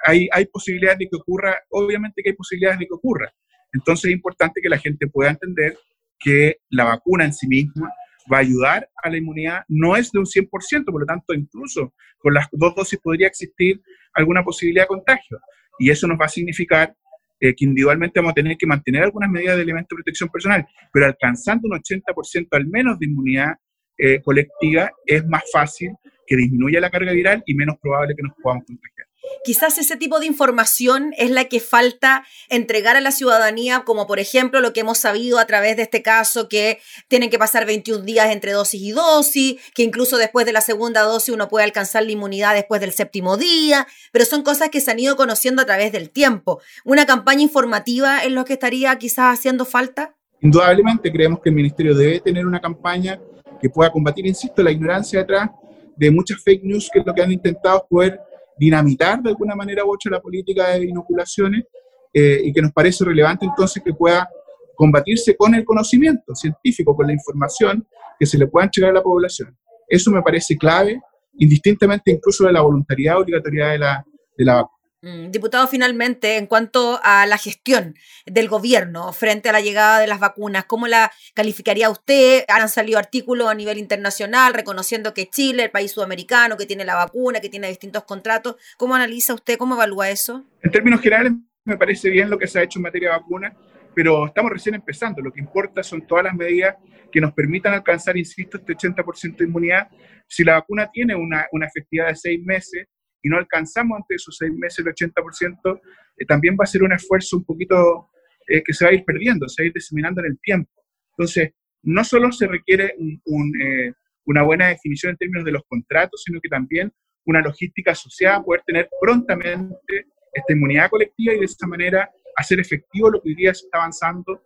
Hay, 0.05 0.29
hay 0.33 0.47
posibilidades 0.47 0.99
de 0.99 1.09
que 1.09 1.17
ocurra, 1.17 1.57
obviamente 1.69 2.23
que 2.23 2.31
hay 2.31 2.37
posibilidades 2.37 2.81
de 2.81 2.87
que 2.87 2.95
ocurra, 2.95 3.33
Entonces 3.73 4.07
es 4.07 4.13
importante 4.13 4.61
que 4.61 4.69
la 4.69 4.79
gente 4.79 5.07
pueda 5.07 5.31
entender 5.31 5.77
que 6.19 6.57
la 6.71 6.85
vacuna 6.85 7.25
en 7.25 7.33
sí 7.33 7.47
misma 7.47 7.89
va 8.33 8.39
a 8.39 8.41
ayudar 8.41 8.89
a 9.03 9.11
la 9.11 9.17
inmunidad, 9.17 9.65
no 9.69 9.97
es 9.97 10.11
de 10.13 10.19
un 10.19 10.27
100%, 10.27 10.85
por 10.87 11.01
lo 11.01 11.07
tanto, 11.07 11.35
incluso 11.35 11.95
con 12.19 12.35
las 12.35 12.49
dos 12.53 12.75
dosis 12.75 12.99
podría 13.01 13.27
existir 13.27 13.81
alguna 14.15 14.43
posibilidad 14.43 14.85
de 14.85 14.89
contagio. 14.89 15.39
Y 15.79 15.91
eso 15.91 16.07
nos 16.07 16.19
va 16.19 16.27
a 16.27 16.29
significar 16.29 16.95
eh, 17.41 17.55
que 17.55 17.65
individualmente 17.65 18.21
vamos 18.21 18.33
a 18.33 18.35
tener 18.35 18.57
que 18.57 18.67
mantener 18.67 19.03
algunas 19.03 19.31
medidas 19.31 19.57
de 19.57 19.63
elementos 19.63 19.89
de 19.91 19.97
protección 19.97 20.29
personal, 20.29 20.67
pero 20.93 21.07
alcanzando 21.07 21.69
un 21.69 21.79
80% 21.79 22.49
al 22.51 22.67
menos 22.67 22.99
de 22.99 23.07
inmunidad 23.07 23.55
eh, 23.97 24.21
colectiva, 24.23 24.91
es 25.07 25.27
más 25.27 25.43
fácil 25.53 25.93
que 26.27 26.37
disminuya 26.37 26.81
la 26.81 26.91
carga 26.91 27.13
viral 27.13 27.43
y 27.47 27.55
menos 27.55 27.77
probable 27.81 28.15
que 28.15 28.23
nos 28.23 28.33
podamos 28.43 28.65
contagiar. 28.67 29.10
Quizás 29.45 29.79
ese 29.79 29.97
tipo 29.97 30.21
de 30.21 30.27
información 30.27 31.15
es 31.17 31.31
la 31.31 31.45
que 31.45 31.61
falta 31.61 32.25
entregar 32.49 32.97
a 32.97 33.01
la 33.01 33.11
ciudadanía, 33.11 33.85
como 33.85 34.07
por 34.07 34.19
ejemplo 34.19 34.61
lo 34.61 34.73
que 34.73 34.81
hemos 34.81 34.99
sabido 34.99 35.39
a 35.39 35.47
través 35.47 35.77
de 35.77 35.83
este 35.83 36.03
caso, 36.03 36.49
que 36.49 36.79
tienen 37.09 37.31
que 37.31 37.39
pasar 37.39 37.67
21 37.67 38.05
días 38.05 38.31
entre 38.31 38.53
dosis 38.53 38.83
y 38.83 38.93
dosis, 38.93 39.61
que 39.75 39.83
incluso 39.83 40.19
después 40.19 40.47
de 40.47 40.53
la 40.53 40.61
segunda 40.61 41.03
dosis 41.03 41.35
uno 41.35 41.49
puede 41.49 41.65
alcanzar 41.65 42.05
la 42.05 42.13
inmunidad 42.13 42.55
después 42.55 42.81
del 42.81 42.93
séptimo 42.93 43.37
día, 43.37 43.87
pero 44.13 44.25
son 44.25 44.43
cosas 44.43 44.69
que 44.69 44.81
se 44.81 44.91
han 44.91 44.99
ido 44.99 45.17
conociendo 45.17 45.63
a 45.63 45.67
través 45.67 45.93
del 45.93 46.11
tiempo. 46.11 46.61
¿Una 46.85 47.07
campaña 47.07 47.43
informativa 47.43 48.23
es 48.25 48.33
lo 48.33 48.45
que 48.45 48.55
estaría 48.55 48.97
quizás 48.99 49.39
haciendo 49.39 49.65
falta? 49.65 50.15
Indudablemente 50.43 51.13
creemos 51.13 51.41
que 51.41 51.51
el 51.51 51.55
Ministerio 51.55 51.95
debe 51.95 52.21
tener 52.21 52.47
una 52.47 52.61
campaña 52.61 53.21
que 53.61 53.69
pueda 53.69 53.91
combatir, 53.91 54.27
insisto, 54.27 54.63
la 54.63 54.71
ignorancia 54.71 55.21
detrás 55.21 55.51
de 55.97 56.11
muchas 56.11 56.43
fake 56.43 56.65
news, 56.65 56.89
que 56.91 57.01
es 57.01 57.07
lo 57.07 57.15
que 57.15 57.23
han 57.23 57.31
intentado 57.33 57.87
poder 57.89 58.19
dinamitar 58.61 59.23
de 59.23 59.31
alguna 59.31 59.55
manera 59.55 59.85
u 59.87 59.95
otra 59.95 60.11
la 60.11 60.21
política 60.21 60.69
de 60.69 60.85
inoculaciones 60.85 61.65
eh, 62.13 62.43
y 62.45 62.53
que 62.53 62.61
nos 62.61 62.73
parece 62.73 63.05
relevante 63.05 63.47
entonces 63.47 63.83
que 63.83 63.95
pueda 63.95 64.29
combatirse 64.77 65.35
con 65.35 65.55
el 65.55 65.65
conocimiento 65.65 66.35
científico, 66.35 66.95
con 66.95 67.07
la 67.07 67.15
información 67.15 67.87
que 68.19 68.27
se 68.27 68.37
le 68.37 68.47
pueda 68.47 68.67
entregar 68.67 68.91
a 68.91 68.95
la 68.95 69.03
población. 69.03 69.57
Eso 69.89 70.11
me 70.11 70.21
parece 70.23 70.59
clave, 70.59 71.01
indistintamente 71.39 72.11
incluso 72.11 72.45
de 72.45 72.53
la 72.53 72.61
voluntariedad 72.61 73.19
obligatoriedad 73.19 73.71
de 73.73 73.79
la, 73.79 74.05
de 74.37 74.45
la 74.45 74.55
vacuna. 74.57 74.80
Mm, 75.03 75.31
diputado, 75.31 75.67
finalmente, 75.67 76.37
en 76.37 76.47
cuanto 76.47 77.01
a 77.03 77.25
la 77.25 77.39
gestión 77.39 77.95
del 78.27 78.49
gobierno 78.49 79.15
frente 79.15 79.49
a 79.49 79.53
la 79.53 79.63
llegada 79.63 79.99
de 79.99 80.07
las 80.07 80.21
vacunas, 80.21 80.67
¿cómo 80.67 80.89
la 80.89 81.11
calificaría 81.33 81.89
usted? 81.89 82.45
Han 82.49 82.69
salido 82.69 82.99
artículos 82.99 83.49
a 83.49 83.55
nivel 83.55 83.79
internacional 83.79 84.53
reconociendo 84.53 85.15
que 85.15 85.31
Chile, 85.31 85.65
el 85.65 85.71
país 85.71 85.93
sudamericano, 85.93 86.59
que 86.59 86.67
tiene 86.67 86.85
la 86.85 86.97
vacuna, 86.97 87.41
que 87.41 87.49
tiene 87.49 87.69
distintos 87.69 88.05
contratos. 88.05 88.57
¿Cómo 88.77 88.95
analiza 88.95 89.33
usted? 89.33 89.57
¿Cómo 89.57 89.75
evalúa 89.75 90.11
eso? 90.11 90.45
En 90.61 90.71
términos 90.71 91.01
generales, 91.01 91.33
me 91.65 91.79
parece 91.79 92.11
bien 92.11 92.29
lo 92.29 92.39
que 92.39 92.47
se 92.47 92.59
ha 92.59 92.63
hecho 92.63 92.79
en 92.79 92.83
materia 92.83 93.11
de 93.11 93.17
vacunas, 93.17 93.55
pero 93.95 94.27
estamos 94.27 94.53
recién 94.53 94.75
empezando. 94.75 95.23
Lo 95.23 95.33
que 95.33 95.41
importa 95.41 95.83
son 95.83 96.07
todas 96.07 96.25
las 96.25 96.35
medidas 96.35 96.77
que 97.11 97.23
nos 97.23 97.33
permitan 97.33 97.73
alcanzar, 97.73 98.19
insisto, 98.19 98.59
este 98.59 98.75
80% 98.75 99.39
de 99.39 99.45
inmunidad. 99.45 99.89
Si 100.27 100.45
la 100.45 100.55
vacuna 100.55 100.91
tiene 100.93 101.15
una, 101.15 101.47
una 101.53 101.67
efectividad 101.67 102.09
de 102.09 102.17
seis 102.17 102.41
meses, 102.45 102.87
y 103.23 103.29
no 103.29 103.39
alcanzamos 103.39 103.97
ante 103.97 104.15
esos 104.15 104.37
seis 104.37 104.53
meses 104.53 104.85
el 104.85 104.93
80%, 104.93 105.81
eh, 106.17 106.27
también 106.27 106.57
va 106.59 106.65
a 106.65 106.67
ser 106.67 106.83
un 106.83 106.93
esfuerzo 106.93 107.39
un 107.39 107.45
poquito 107.45 108.11
eh, 108.49 108.63
que 108.63 108.73
se 108.73 108.85
va 108.85 108.91
a 108.91 108.95
ir 108.95 109.05
perdiendo, 109.05 109.49
se 109.49 109.63
va 109.63 109.65
a 109.65 109.67
ir 109.69 109.73
diseminando 109.73 110.21
en 110.21 110.33
el 110.33 110.39
tiempo. 110.41 110.71
Entonces, 111.13 111.53
no 111.83 112.05
solo 112.05 112.33
se 112.33 112.47
requiere 112.47 112.95
eh, 112.97 113.93
una 114.25 114.43
buena 114.43 114.69
definición 114.69 115.11
en 115.11 115.17
términos 115.17 115.45
de 115.45 115.53
los 115.53 115.63
contratos, 115.69 116.23
sino 116.25 116.41
que 116.41 116.49
también 116.49 116.93
una 117.27 117.41
logística 117.41 117.93
asociada, 117.93 118.43
poder 118.43 118.63
tener 118.67 118.89
prontamente 119.01 120.07
esta 120.33 120.53
inmunidad 120.53 120.91
colectiva 120.91 121.35
y 121.35 121.39
de 121.39 121.45
esta 121.45 121.67
manera 121.67 122.11
hacer 122.37 122.61
efectivo 122.61 123.11
lo 123.11 123.21
que 123.21 123.31
hoy 123.31 123.35
día 123.35 123.53
se 123.53 123.67
está 123.67 123.79
avanzando, 123.79 124.43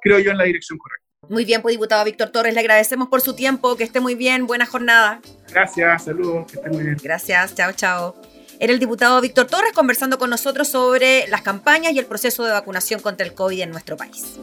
creo 0.00 0.18
yo, 0.20 0.30
en 0.30 0.38
la 0.38 0.44
dirección 0.44 0.78
correcta. 0.78 0.99
Muy 1.28 1.44
bien, 1.44 1.60
pues 1.62 1.74
diputado 1.74 2.04
Víctor 2.04 2.30
Torres, 2.30 2.54
le 2.54 2.60
agradecemos 2.60 3.08
por 3.08 3.20
su 3.20 3.34
tiempo, 3.34 3.76
que 3.76 3.84
esté 3.84 4.00
muy 4.00 4.14
bien, 4.14 4.46
buena 4.46 4.66
jornada. 4.66 5.20
Gracias, 5.50 6.04
saludos, 6.04 6.50
que 6.50 6.56
esté 6.56 6.70
muy 6.70 6.82
bien. 6.82 6.96
Gracias, 7.02 7.54
chao, 7.54 7.72
chao. 7.72 8.16
Era 8.58 8.72
el 8.72 8.78
diputado 8.78 9.20
Víctor 9.20 9.46
Torres 9.46 9.72
conversando 9.72 10.18
con 10.18 10.30
nosotros 10.30 10.68
sobre 10.68 11.28
las 11.28 11.42
campañas 11.42 11.92
y 11.92 11.98
el 11.98 12.06
proceso 12.06 12.44
de 12.44 12.52
vacunación 12.52 13.00
contra 13.00 13.26
el 13.26 13.34
COVID 13.34 13.60
en 13.60 13.70
nuestro 13.70 13.96
país. 13.96 14.38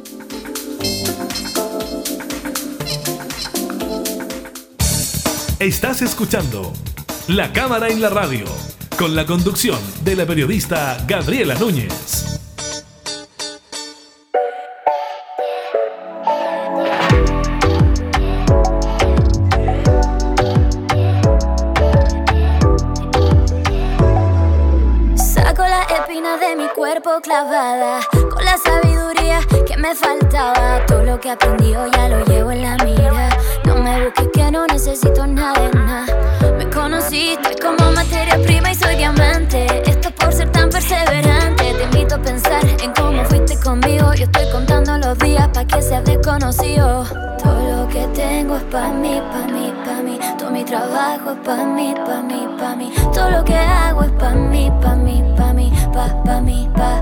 Estás 5.60 6.04
escuchando 6.04 6.72
La 7.28 7.52
Cámara 7.52 7.90
en 7.90 8.02
la 8.02 8.10
Radio, 8.10 8.46
con 8.98 9.16
la 9.16 9.26
conducción 9.26 9.80
de 10.04 10.16
la 10.16 10.26
periodista 10.26 11.04
Gabriela 11.08 11.56
Núñez. 11.56 12.17
Que 31.28 31.32
aprendí 31.34 31.74
ya 31.74 32.08
lo 32.08 32.24
llevo 32.24 32.52
en 32.52 32.62
la 32.62 32.78
mira. 32.86 33.30
No 33.66 33.76
me 33.76 34.06
busques 34.06 34.30
que 34.34 34.50
no 34.50 34.66
necesito 34.66 35.28
nada 35.28 35.60
de 35.60 35.70
nada. 35.72 36.06
Me 36.58 36.70
conociste 36.70 37.58
como 37.62 37.92
materia 37.92 38.38
prima 38.46 38.72
y 38.72 38.76
soy 38.76 38.96
diamante. 38.96 39.66
Esto 39.86 40.10
por 40.12 40.32
ser 40.32 40.50
tan 40.54 40.70
perseverante. 40.70 41.74
Te 41.74 41.84
invito 41.84 42.16
a 42.16 42.20
pensar 42.20 42.64
en 42.82 42.94
cómo 42.94 43.26
fuiste 43.26 43.60
conmigo. 43.60 44.14
Yo 44.14 44.24
estoy 44.24 44.50
contando 44.54 44.98
los 45.00 45.18
días 45.20 45.50
para 45.50 45.68
que 45.68 45.82
seas 45.82 46.06
desconocido. 46.06 47.04
Todo 47.44 47.60
lo 47.76 47.90
que 47.90 48.08
tengo 48.16 48.56
es 48.56 48.64
pa' 48.64 48.94
mí, 48.94 49.22
pa' 49.34 49.52
mí, 49.52 49.74
pa' 49.86 50.02
mí. 50.02 50.20
Todo 50.40 50.52
mi 50.52 50.64
trabajo 50.64 51.32
es 51.32 51.40
pa' 51.46 51.66
mí, 51.66 51.94
pa' 52.06 52.22
mí, 52.22 52.48
pa' 52.58 52.76
mí. 52.76 52.94
Todo 53.14 53.32
lo 53.32 53.44
que 53.44 53.56
hago 53.56 54.04
es 54.04 54.12
pa' 54.12 54.32
mí, 54.32 54.72
pa' 54.82 54.96
mí, 54.96 55.22
pa' 55.36 55.52
mí, 55.52 55.74
pa', 55.94 56.24
pa' 56.24 56.40
mí, 56.40 56.70
pa', 56.74 56.80
pa', 56.80 56.97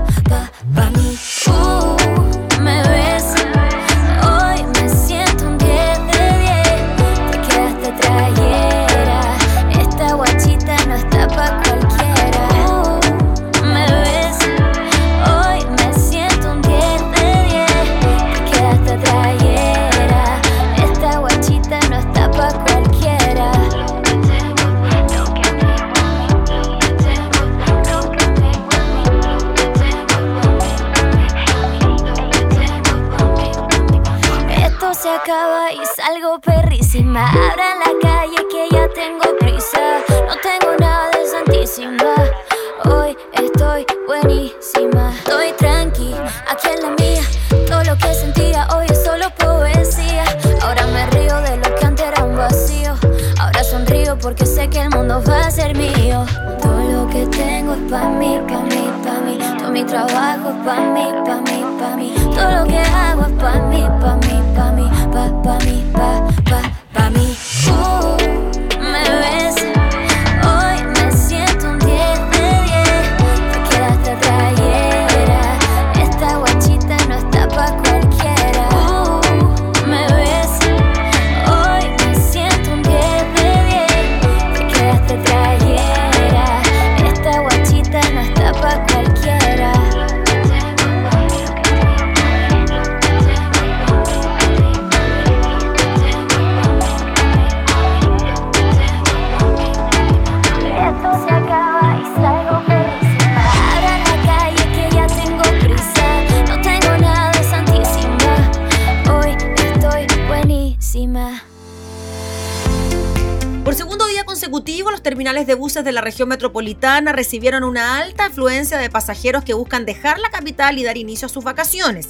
de 115.46 115.54
buses 115.54 115.84
de 115.84 115.92
la 115.92 116.00
región 116.00 116.28
metropolitana 116.28 117.12
recibieron 117.12 117.64
una 117.64 117.98
alta 117.98 118.26
afluencia 118.26 118.78
de 118.78 118.90
pasajeros 118.90 119.44
que 119.44 119.54
buscan 119.54 119.86
dejar 119.86 120.18
la 120.18 120.30
capital 120.30 120.78
y 120.78 120.84
dar 120.84 120.96
inicio 120.96 121.26
a 121.26 121.28
sus 121.28 121.44
vacaciones. 121.44 122.08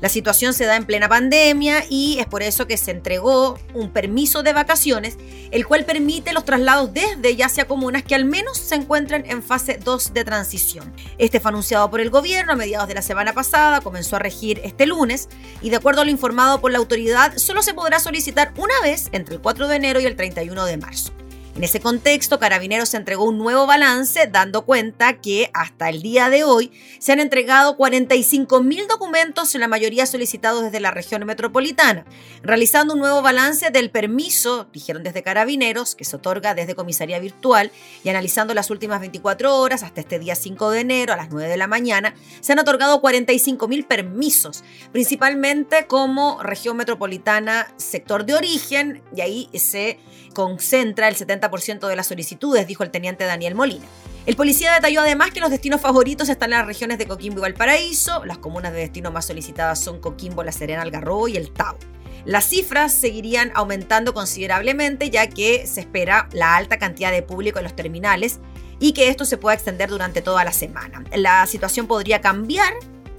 La 0.00 0.08
situación 0.08 0.52
se 0.52 0.66
da 0.66 0.76
en 0.76 0.84
plena 0.84 1.08
pandemia 1.08 1.84
y 1.88 2.18
es 2.18 2.26
por 2.26 2.42
eso 2.42 2.66
que 2.66 2.76
se 2.76 2.90
entregó 2.90 3.58
un 3.72 3.90
permiso 3.90 4.42
de 4.42 4.52
vacaciones, 4.52 5.16
el 5.50 5.66
cual 5.66 5.84
permite 5.84 6.32
los 6.32 6.44
traslados 6.44 6.92
desde 6.92 7.34
ya 7.34 7.48
sea 7.48 7.66
comunas 7.66 8.02
que 8.02 8.14
al 8.14 8.24
menos 8.24 8.58
se 8.58 8.74
encuentran 8.74 9.24
en 9.26 9.42
fase 9.42 9.80
2 9.82 10.12
de 10.12 10.24
transición. 10.24 10.92
Este 11.18 11.40
fue 11.40 11.48
anunciado 11.48 11.90
por 11.90 12.00
el 12.00 12.10
gobierno 12.10 12.52
a 12.52 12.56
mediados 12.56 12.88
de 12.88 12.94
la 12.94 13.02
semana 13.02 13.32
pasada, 13.32 13.80
comenzó 13.80 14.16
a 14.16 14.20
regir 14.20 14.60
este 14.64 14.86
lunes 14.86 15.28
y 15.62 15.70
de 15.70 15.76
acuerdo 15.76 16.02
a 16.02 16.04
lo 16.04 16.10
informado 16.10 16.60
por 16.60 16.72
la 16.72 16.78
autoridad, 16.78 17.36
solo 17.38 17.62
se 17.62 17.74
podrá 17.74 17.98
solicitar 17.98 18.52
una 18.56 18.78
vez 18.82 19.08
entre 19.12 19.36
el 19.36 19.40
4 19.40 19.66
de 19.68 19.76
enero 19.76 20.00
y 20.00 20.04
el 20.04 20.16
31 20.16 20.66
de 20.66 20.76
marzo. 20.76 21.12
En 21.56 21.64
ese 21.64 21.80
contexto, 21.80 22.38
Carabineros 22.38 22.92
entregó 22.92 23.24
un 23.24 23.38
nuevo 23.38 23.66
balance 23.66 24.28
dando 24.30 24.66
cuenta 24.66 25.14
que 25.22 25.50
hasta 25.54 25.88
el 25.88 26.02
día 26.02 26.28
de 26.28 26.44
hoy 26.44 26.70
se 26.98 27.12
han 27.12 27.18
entregado 27.18 27.78
45.000 27.78 28.86
documentos, 28.86 29.54
en 29.54 29.62
la 29.62 29.68
mayoría 29.68 30.04
solicitados 30.04 30.62
desde 30.64 30.80
la 30.80 30.90
región 30.90 31.24
metropolitana, 31.24 32.04
realizando 32.42 32.92
un 32.92 33.00
nuevo 33.00 33.22
balance 33.22 33.70
del 33.70 33.90
permiso, 33.90 34.68
dijeron 34.70 35.02
desde 35.02 35.22
Carabineros, 35.22 35.94
que 35.94 36.04
se 36.04 36.16
otorga 36.16 36.54
desde 36.54 36.74
comisaría 36.74 37.18
virtual, 37.20 37.72
y 38.04 38.10
analizando 38.10 38.52
las 38.52 38.68
últimas 38.70 39.00
24 39.00 39.56
horas 39.56 39.82
hasta 39.82 40.02
este 40.02 40.18
día 40.18 40.34
5 40.34 40.70
de 40.72 40.80
enero 40.80 41.14
a 41.14 41.16
las 41.16 41.30
9 41.30 41.48
de 41.48 41.56
la 41.56 41.68
mañana, 41.68 42.14
se 42.42 42.52
han 42.52 42.58
otorgado 42.58 43.00
45.000 43.00 43.86
permisos, 43.86 44.62
principalmente 44.92 45.86
como 45.86 46.38
región 46.42 46.76
metropolitana, 46.76 47.72
sector 47.78 48.26
de 48.26 48.34
origen, 48.34 49.02
y 49.16 49.22
ahí 49.22 49.48
se 49.54 49.98
concentra 50.36 51.08
el 51.08 51.16
70% 51.16 51.88
de 51.88 51.96
las 51.96 52.08
solicitudes, 52.08 52.66
dijo 52.66 52.84
el 52.84 52.90
teniente 52.90 53.24
Daniel 53.24 53.54
Molina. 53.54 53.86
El 54.26 54.36
policía 54.36 54.74
detalló 54.74 55.00
además 55.00 55.30
que 55.30 55.40
los 55.40 55.48
destinos 55.48 55.80
favoritos 55.80 56.28
están 56.28 56.52
en 56.52 56.58
las 56.58 56.66
regiones 56.66 56.98
de 56.98 57.06
Coquimbo 57.06 57.38
y 57.38 57.40
Valparaíso. 57.40 58.22
Las 58.26 58.36
comunas 58.36 58.74
de 58.74 58.80
destino 58.80 59.10
más 59.10 59.24
solicitadas 59.24 59.80
son 59.80 59.98
Coquimbo, 59.98 60.44
La 60.44 60.52
Serena, 60.52 60.82
Algarrobo 60.82 61.26
y 61.28 61.38
El 61.38 61.52
Tau. 61.52 61.78
Las 62.26 62.44
cifras 62.44 62.92
seguirían 62.92 63.50
aumentando 63.54 64.12
considerablemente 64.12 65.08
ya 65.08 65.26
que 65.26 65.66
se 65.66 65.80
espera 65.80 66.28
la 66.32 66.54
alta 66.54 66.78
cantidad 66.78 67.12
de 67.12 67.22
público 67.22 67.58
en 67.58 67.64
los 67.64 67.74
terminales 67.74 68.38
y 68.78 68.92
que 68.92 69.08
esto 69.08 69.24
se 69.24 69.38
pueda 69.38 69.54
extender 69.54 69.88
durante 69.88 70.20
toda 70.20 70.44
la 70.44 70.52
semana. 70.52 71.02
La 71.14 71.46
situación 71.46 71.86
podría 71.86 72.20
cambiar 72.20 72.74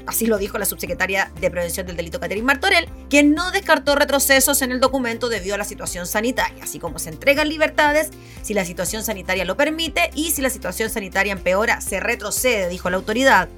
Así 0.07 0.25
lo 0.25 0.37
dijo 0.37 0.57
la 0.57 0.65
subsecretaria 0.65 1.31
de 1.39 1.51
Prevención 1.51 1.85
del 1.85 1.97
Delito, 1.97 2.19
Catherine 2.19 2.45
Martorell, 2.45 2.87
quien 3.09 3.33
no 3.33 3.51
descartó 3.51 3.93
retrocesos 3.93 4.61
en 4.61 4.71
el 4.71 4.79
documento 4.79 5.27
debido 5.27 5.55
a 5.55 5.57
la 5.57 5.65
situación 5.65 6.07
sanitaria, 6.07 6.63
así 6.63 6.79
como 6.79 6.97
se 6.97 7.09
entregan 7.09 7.49
libertades 7.49 8.11
si 8.41 8.53
la 8.53 8.63
situación 8.63 9.03
sanitaria 9.03 9.43
lo 9.43 9.57
permite 9.57 10.09
y 10.15 10.31
si 10.31 10.41
la 10.41 10.49
situación 10.49 10.89
sanitaria 10.89 11.33
empeora, 11.33 11.81
se 11.81 11.99
retrocede, 11.99 12.69
dijo 12.69 12.89
la 12.89 12.95
autoridad. 12.97 13.49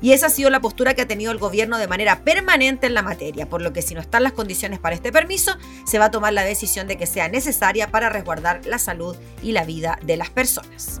Y 0.00 0.12
esa 0.12 0.26
ha 0.26 0.30
sido 0.30 0.48
la 0.48 0.60
postura 0.60 0.94
que 0.94 1.02
ha 1.02 1.08
tenido 1.08 1.32
el 1.32 1.38
gobierno 1.38 1.76
de 1.76 1.88
manera 1.88 2.24
permanente 2.24 2.86
en 2.86 2.94
la 2.94 3.02
materia, 3.02 3.48
por 3.48 3.60
lo 3.60 3.72
que 3.72 3.82
si 3.82 3.94
no 3.94 4.00
están 4.00 4.22
las 4.22 4.32
condiciones 4.32 4.78
para 4.78 4.94
este 4.94 5.12
permiso, 5.12 5.56
se 5.84 5.98
va 5.98 6.06
a 6.06 6.10
tomar 6.10 6.32
la 6.32 6.44
decisión 6.44 6.86
de 6.86 6.96
que 6.96 7.06
sea 7.06 7.28
necesaria 7.28 7.90
para 7.90 8.08
resguardar 8.08 8.64
la 8.64 8.78
salud 8.78 9.16
y 9.42 9.52
la 9.52 9.64
vida 9.64 9.98
de 10.02 10.16
las 10.16 10.30
personas. 10.30 11.00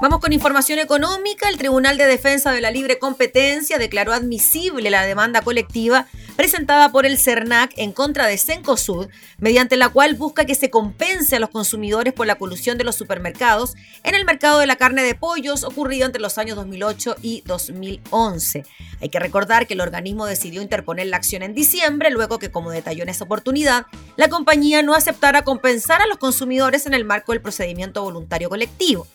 Vamos 0.00 0.20
con 0.20 0.32
información 0.32 0.78
económica. 0.78 1.50
El 1.50 1.58
Tribunal 1.58 1.98
de 1.98 2.06
Defensa 2.06 2.52
de 2.52 2.62
la 2.62 2.70
Libre 2.70 2.98
Competencia 2.98 3.76
declaró 3.76 4.14
admisible 4.14 4.88
la 4.88 5.04
demanda 5.04 5.42
colectiva 5.42 6.06
presentada 6.36 6.90
por 6.90 7.04
el 7.04 7.18
CERNAC 7.18 7.74
en 7.76 7.92
contra 7.92 8.26
de 8.26 8.38
Cencosud, 8.38 9.08
mediante 9.36 9.76
la 9.76 9.90
cual 9.90 10.14
busca 10.14 10.46
que 10.46 10.54
se 10.54 10.70
compense 10.70 11.36
a 11.36 11.38
los 11.38 11.50
consumidores 11.50 12.14
por 12.14 12.26
la 12.26 12.36
colusión 12.36 12.78
de 12.78 12.84
los 12.84 12.96
supermercados 12.96 13.74
en 14.02 14.14
el 14.14 14.24
mercado 14.24 14.58
de 14.60 14.66
la 14.66 14.76
carne 14.76 15.02
de 15.02 15.14
pollos 15.14 15.64
ocurrido 15.64 16.06
entre 16.06 16.22
los 16.22 16.38
años 16.38 16.56
2008 16.56 17.16
y 17.20 17.42
2011. 17.44 18.64
Hay 19.02 19.08
que 19.10 19.18
recordar 19.18 19.66
que 19.66 19.74
el 19.74 19.82
organismo 19.82 20.24
decidió 20.24 20.62
interponer 20.62 21.08
la 21.08 21.18
acción 21.18 21.42
en 21.42 21.54
diciembre, 21.54 22.08
luego 22.08 22.38
que, 22.38 22.50
como 22.50 22.70
detalló 22.70 23.02
en 23.02 23.10
esa 23.10 23.24
oportunidad, 23.24 23.84
la 24.16 24.30
compañía 24.30 24.80
no 24.80 24.94
aceptara 24.94 25.42
compensar 25.42 26.00
a 26.00 26.06
los 26.06 26.16
consumidores 26.16 26.86
en 26.86 26.94
el 26.94 27.04
marco 27.04 27.32
del 27.32 27.42
procedimiento 27.42 28.02
voluntario 28.02 28.48
colectivo. 28.48 29.06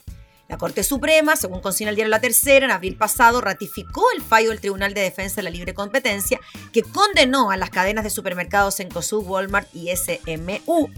La 0.47 0.58
Corte 0.58 0.84
Suprema, 0.84 1.36
según 1.36 1.60
consigna 1.60 1.89
el 1.89 1.95
diario 1.95 2.12
La 2.12 2.21
Tercera, 2.21 2.65
en 2.65 2.71
abril 2.71 2.95
pasado 2.95 3.41
ratificó 3.41 4.03
el 4.15 4.21
fallo 4.21 4.49
del 4.49 4.60
Tribunal 4.60 4.93
de 4.93 5.01
Defensa 5.01 5.38
de 5.38 5.43
la 5.43 5.49
Libre 5.49 5.73
Competencia 5.73 6.39
que 6.71 6.84
condenó 6.84 7.49
a 7.49 7.58
las 7.58 7.71
cadenas 7.71 8.03
de 8.03 8.12
supermercados 8.12 8.79
en 8.79 8.89
COSUB, 8.89 9.27
Walmart 9.27 9.67
y 9.73 9.89
SMU 9.95 10.89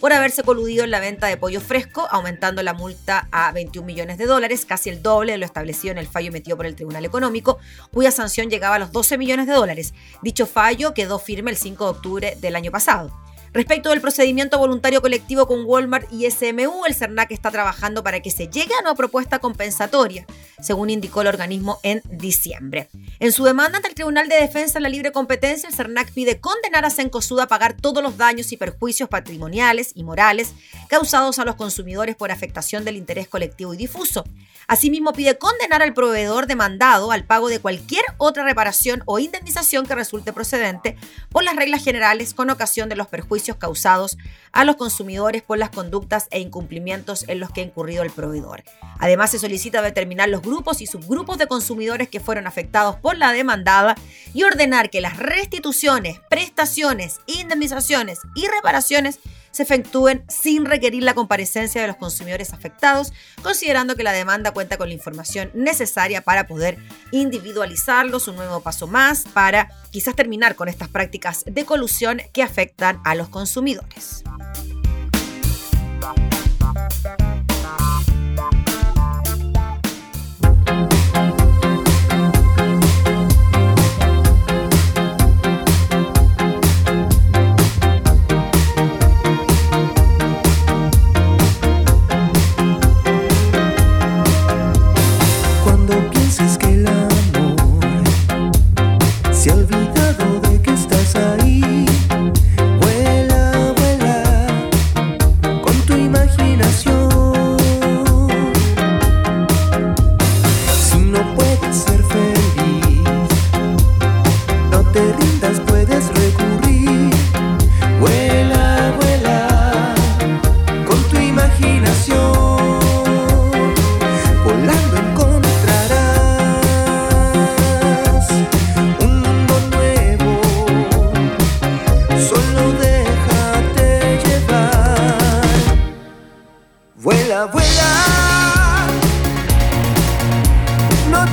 por 0.00 0.12
haberse 0.12 0.42
coludido 0.42 0.84
en 0.84 0.90
la 0.90 1.00
venta 1.00 1.26
de 1.26 1.36
pollo 1.36 1.60
fresco, 1.60 2.06
aumentando 2.10 2.62
la 2.62 2.72
multa 2.72 3.28
a 3.30 3.52
21 3.52 3.86
millones 3.86 4.18
de 4.18 4.26
dólares, 4.26 4.64
casi 4.64 4.88
el 4.88 5.02
doble 5.02 5.32
de 5.32 5.38
lo 5.38 5.44
establecido 5.44 5.92
en 5.92 5.98
el 5.98 6.06
fallo 6.06 6.28
emitido 6.28 6.56
por 6.56 6.66
el 6.66 6.74
Tribunal 6.74 7.04
Económico, 7.04 7.58
cuya 7.92 8.10
sanción 8.10 8.48
llegaba 8.48 8.76
a 8.76 8.78
los 8.78 8.92
12 8.92 9.18
millones 9.18 9.46
de 9.46 9.52
dólares. 9.52 9.94
Dicho 10.22 10.46
fallo 10.46 10.94
quedó 10.94 11.18
firme 11.18 11.50
el 11.50 11.56
5 11.56 11.84
de 11.84 11.90
octubre 11.90 12.38
del 12.40 12.56
año 12.56 12.70
pasado. 12.70 13.23
Respecto 13.54 13.90
del 13.90 14.00
procedimiento 14.00 14.58
voluntario 14.58 15.00
colectivo 15.00 15.46
con 15.46 15.64
Walmart 15.64 16.12
y 16.12 16.28
SMU, 16.28 16.86
el 16.86 16.94
CERNAC 16.94 17.30
está 17.30 17.52
trabajando 17.52 18.02
para 18.02 18.18
que 18.18 18.32
se 18.32 18.48
llegue 18.48 18.74
a 18.74 18.80
una 18.80 18.96
propuesta 18.96 19.38
compensatoria, 19.38 20.26
según 20.60 20.90
indicó 20.90 21.20
el 21.20 21.28
organismo 21.28 21.78
en 21.84 22.02
diciembre. 22.10 22.88
En 23.20 23.30
su 23.30 23.44
demanda 23.44 23.76
ante 23.76 23.88
el 23.88 23.94
Tribunal 23.94 24.28
de 24.28 24.40
Defensa 24.40 24.74
de 24.74 24.80
la 24.80 24.88
Libre 24.88 25.12
Competencia, 25.12 25.68
el 25.68 25.74
CERNAC 25.74 26.10
pide 26.10 26.40
condenar 26.40 26.84
a 26.84 26.90
Cencosud 26.90 27.38
a 27.38 27.46
pagar 27.46 27.74
todos 27.74 28.02
los 28.02 28.16
daños 28.16 28.50
y 28.50 28.56
perjuicios 28.56 29.08
patrimoniales 29.08 29.92
y 29.94 30.02
morales 30.02 30.52
causados 30.88 31.38
a 31.38 31.44
los 31.44 31.54
consumidores 31.54 32.16
por 32.16 32.32
afectación 32.32 32.84
del 32.84 32.96
interés 32.96 33.28
colectivo 33.28 33.72
y 33.72 33.76
difuso. 33.76 34.24
Asimismo, 34.66 35.12
pide 35.12 35.38
condenar 35.38 35.82
al 35.82 35.94
proveedor 35.94 36.48
demandado 36.48 37.12
al 37.12 37.24
pago 37.24 37.48
de 37.48 37.60
cualquier 37.60 38.04
otra 38.16 38.42
reparación 38.42 39.02
o 39.06 39.20
indemnización 39.20 39.86
que 39.86 39.94
resulte 39.94 40.32
procedente 40.32 40.96
por 41.28 41.44
las 41.44 41.54
reglas 41.54 41.84
generales 41.84 42.34
con 42.34 42.50
ocasión 42.50 42.88
de 42.88 42.96
los 42.96 43.06
perjuicios 43.06 43.43
causados 43.52 44.16
a 44.52 44.64
los 44.64 44.76
consumidores 44.76 45.42
por 45.42 45.58
las 45.58 45.70
conductas 45.70 46.28
e 46.30 46.40
incumplimientos 46.40 47.24
en 47.28 47.40
los 47.40 47.50
que 47.50 47.60
ha 47.60 47.64
incurrido 47.64 48.02
el 48.02 48.10
proveedor. 48.10 48.64
Además, 48.98 49.30
se 49.30 49.38
solicita 49.38 49.82
determinar 49.82 50.28
los 50.28 50.42
grupos 50.42 50.80
y 50.80 50.86
subgrupos 50.86 51.38
de 51.38 51.46
consumidores 51.46 52.08
que 52.08 52.20
fueron 52.20 52.46
afectados 52.46 52.96
por 52.96 53.16
la 53.16 53.32
demandada 53.32 53.96
y 54.32 54.44
ordenar 54.44 54.90
que 54.90 55.00
las 55.00 55.18
restituciones, 55.18 56.20
prestaciones, 56.30 57.20
indemnizaciones 57.26 58.20
y 58.34 58.46
reparaciones 58.46 59.18
se 59.54 59.62
efectúen 59.62 60.24
sin 60.28 60.64
requerir 60.64 61.04
la 61.04 61.14
comparecencia 61.14 61.80
de 61.80 61.86
los 61.86 61.96
consumidores 61.96 62.52
afectados, 62.52 63.12
considerando 63.40 63.94
que 63.94 64.02
la 64.02 64.10
demanda 64.10 64.50
cuenta 64.50 64.76
con 64.76 64.88
la 64.88 64.94
información 64.94 65.52
necesaria 65.54 66.22
para 66.22 66.48
poder 66.48 66.76
individualizarlos, 67.12 68.26
un 68.26 68.34
nuevo 68.34 68.60
paso 68.60 68.88
más 68.88 69.24
para 69.32 69.70
quizás 69.90 70.16
terminar 70.16 70.56
con 70.56 70.68
estas 70.68 70.88
prácticas 70.88 71.44
de 71.46 71.64
colusión 71.64 72.20
que 72.32 72.42
afectan 72.42 73.00
a 73.04 73.14
los 73.14 73.28
consumidores. 73.28 74.24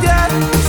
yet. 0.04 0.61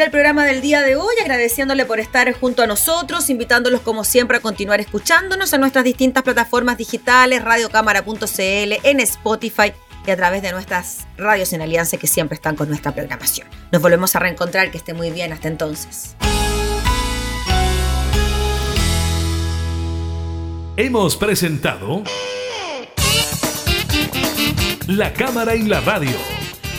El 0.00 0.10
programa 0.10 0.44
del 0.44 0.60
día 0.60 0.82
de 0.82 0.96
hoy, 0.96 1.14
agradeciéndole 1.22 1.84
por 1.84 2.00
estar 2.00 2.32
junto 2.32 2.62
a 2.62 2.66
nosotros, 2.66 3.30
invitándolos 3.30 3.80
como 3.80 4.04
siempre 4.04 4.36
a 4.36 4.40
continuar 4.40 4.80
escuchándonos 4.80 5.52
en 5.52 5.60
nuestras 5.60 5.84
distintas 5.84 6.22
plataformas 6.22 6.76
digitales, 6.76 7.42
radiocámara.cl, 7.42 8.72
en 8.82 9.00
Spotify 9.00 9.72
y 10.06 10.10
a 10.10 10.16
través 10.16 10.42
de 10.42 10.52
nuestras 10.52 11.06
radios 11.16 11.52
en 11.52 11.62
alianza 11.62 11.96
que 11.96 12.06
siempre 12.06 12.34
están 12.34 12.56
con 12.56 12.68
nuestra 12.68 12.92
programación. 12.92 13.48
Nos 13.72 13.80
volvemos 13.80 14.14
a 14.16 14.18
reencontrar, 14.18 14.70
que 14.70 14.78
esté 14.78 14.92
muy 14.92 15.10
bien 15.10 15.32
hasta 15.32 15.48
entonces. 15.48 16.16
Hemos 20.76 21.16
presentado 21.16 22.02
La 24.88 25.12
Cámara 25.12 25.54
en 25.54 25.70
la 25.70 25.80
Radio. 25.80 26.45